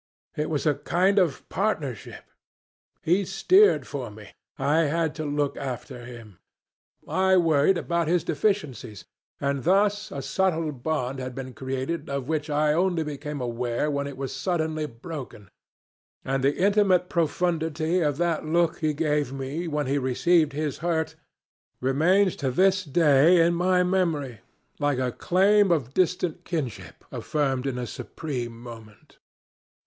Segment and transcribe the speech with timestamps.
[0.35, 2.23] It was a kind of partnership.
[3.03, 6.39] He steered for me I had to look after him,
[7.07, 9.05] I worried about his deficiencies,
[9.39, 14.07] and thus a subtle bond had been created, of which I only became aware when
[14.07, 15.51] it was suddenly broken.
[16.25, 21.13] And the intimate profundity of that look he gave me when he received his hurt
[21.79, 24.39] remains to this day in my memory
[24.79, 29.19] like a claim of distant kinship affirmed in a supreme moment.